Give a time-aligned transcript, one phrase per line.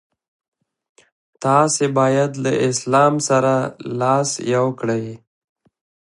[1.43, 3.53] تاسي باید له اسلام سره
[3.99, 5.05] لاس یو کړئ.